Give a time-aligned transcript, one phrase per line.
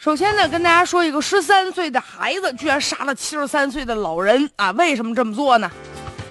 [0.00, 4.70] 首先呢，跟大家说一个十三岁的孩子居然杀了七十三岁的老人啊！
[4.70, 5.70] 为什么这么做呢？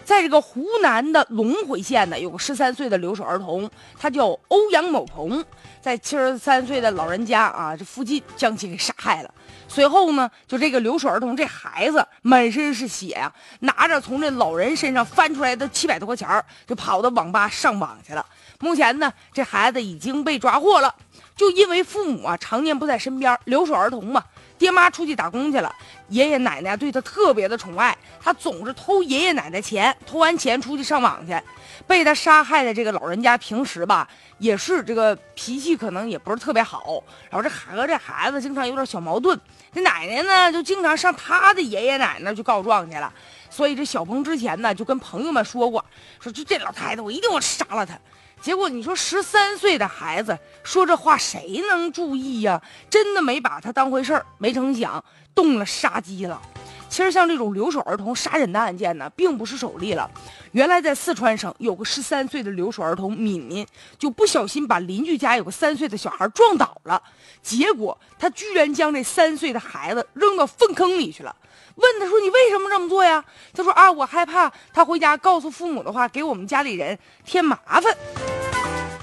[0.09, 5.45] 在这个湖南的隆回县呢，有个十三岁的留守儿童，他叫欧阳某鹏，
[5.79, 9.31] 在七十三岁的老人家啊这附近将其给杀害了。
[9.67, 18.25] 随后呢，就这个留守儿童这孩子满身是血呀，拿着从这老人身上翻出来的七百多块钱就跑到网吧上网去了。
[18.61, 20.95] 目前呢，这孩子已经被抓获了。
[21.35, 24.25] 就因为父母啊常年不在身边，留守儿童嘛，
[24.59, 25.73] 爹妈出去打工去了，
[26.09, 31.41] 爷爷奶奶对他特别的宠爱，他总是偷爷爷奶奶钱，偷完钱出去上网去，
[31.87, 39.39] 被他杀害的这个老人家平时吧也是这个脾气可能也不是特别好，然后这和这孩子经常有点小矛盾，
[39.73, 43.11] 这奶奶呢就经常上他的爷爷奶奶那去告状去了，
[43.49, 45.83] 所以这小鹏之前呢就跟朋友们说过，
[46.19, 47.97] 说就这老太太我一定要杀了她。
[48.41, 52.61] 结果你说十三岁的孩子说这话，谁能注意呀？
[52.89, 55.03] 真的没把他当回事儿，没成想
[55.35, 56.41] 动了杀机了。
[56.89, 60.09] 其实像这种留守儿童杀人的案件呢，并不是首例了。
[60.53, 63.63] 原来在四川省有个十三岁的留守儿童敏敏，
[63.99, 66.99] 就不小心把邻居家有个三岁的小孩撞倒了，
[67.43, 71.35] 结果他居然将这三岁的孩子扔到粪坑里去了。
[71.75, 77.95] 问他说：“你为什么这么做呀？”他说：“啊，我害怕他回家告诉父母的话，给我们家里人添麻烦。”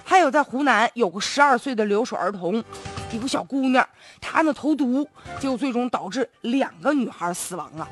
[0.08, 2.62] 还有在湖南有个十二岁的留守儿童，
[3.10, 3.86] 一个小姑娘，
[4.20, 5.04] 她呢投毒，
[5.40, 7.88] 就最终导致两个女孩死亡了。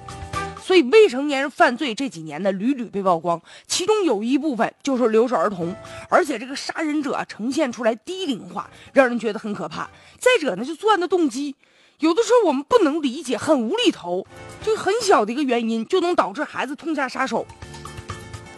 [0.63, 5.75] 所以未成年人犯罪这几年呢屡屡被曝光，其中有一部分就是留守儿童，
[6.09, 9.91] 而且这个杀人者呈现出来低龄化，让人觉得很可怕。
[10.21, 11.57] 再者呢，就作案的动机。
[11.99, 14.25] 有的时候我们不能理解，很无厘头，
[14.63, 17.45] 就很小的一个原因就能导致孩子痛下杀手。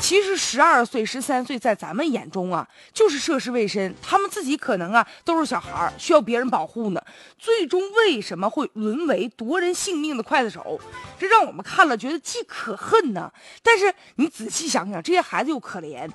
[0.07, 7.03] 其实十二岁、十三岁在咱们眼中啊，就是涉世未深，他们自己可能啊都是小孩，需要别人保护呢。
[7.37, 10.81] 最终为什么会沦为夺人性命的刽子手？
[11.19, 13.33] 这让我们看了觉得既可恨呢，
[13.65, 16.09] 但是你仔细想想，这些孩子又可怜，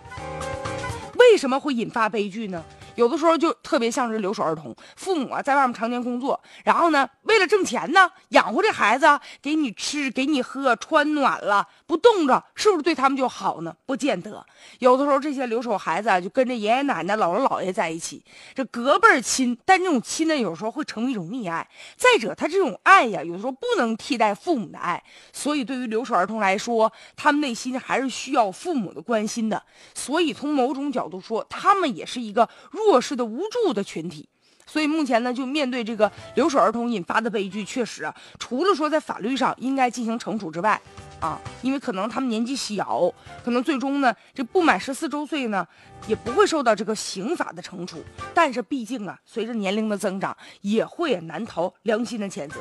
[1.15, 2.63] 为什么会引发悲剧呢？
[2.95, 9.07] 有的时候就特别像是留守儿童，父母啊在外面常年工作，然后呢为了挣钱呢养活这孩子，
[9.41, 13.75] 给你吃给你喝穿暖了不冻着，是不是对他们就好呢？
[13.85, 14.45] 不见得。
[14.79, 21.67] 有的时候这些留守孩子啊就跟着爷爷奶奶、姥姥姥爷在一起，这隔辈亲，但这种亲呢有时候会成为一种溺爱。
[21.95, 29.61] 再者，他这种爱呀，有的时候不能替代父母的爱，所以对于留守儿童来说，他们内心还是需要父母的关心的。
[29.93, 32.47] 所以从某种角度说，他们也是一个。
[32.87, 34.27] 弱势的无助的群体，
[34.65, 40.79] 所以目前呢，就面对这个留守儿童引发的悲剧，确实啊，除了说在法律上应该进行惩处之外，
[41.19, 45.67] 啊，因为可能他们年纪小，可能最终呢，这不满十四周岁呢，
[46.07, 48.03] 也不会受到这个刑法的惩处。
[48.33, 52.59] 但是毕竟啊，随着年龄的增长，也会难逃良心的谴责。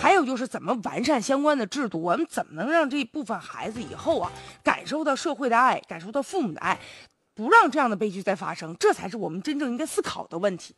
[0.00, 6.78] 还有就是怎么完善相关的制度，我们怎么能让这部分孩子以后啊，感受到社会的爱，感受到父母的爱？
[7.40, 10.74] 不让这样的悲剧再发生，这才是我们真正应该思考的问题。